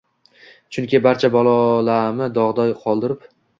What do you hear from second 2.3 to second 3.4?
dog‘da qoldirib